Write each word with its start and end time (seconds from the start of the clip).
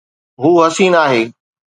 هو 0.43 0.55
حسين 0.65 0.95
آهي 1.03 1.23